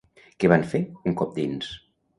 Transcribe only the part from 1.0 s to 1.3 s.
un